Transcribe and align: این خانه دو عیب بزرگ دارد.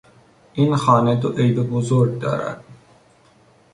این 0.53 0.75
خانه 0.75 1.15
دو 1.15 1.29
عیب 1.29 1.59
بزرگ 1.63 2.19
دارد. 2.19 2.63